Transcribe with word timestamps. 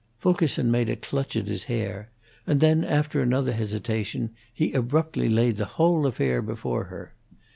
Fulkerson 0.17 0.71
made 0.71 0.89
a 0.89 0.95
clutch 0.95 1.35
at 1.35 1.47
his 1.47 1.65
hair, 1.65 2.09
and 2.47 2.59
then, 2.59 2.83
after 2.83 3.21
another 3.21 3.51
hesitation, 3.51 4.31
he 4.51 4.73
abruptly 4.73 5.29
laid 5.29 5.57
the 5.57 5.65
whole 5.77 6.07
affair 6.07 6.41
before 6.41 6.85
her. 6.85 7.13